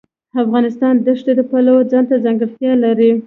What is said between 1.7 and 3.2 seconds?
ځانته ځانګړتیا لري.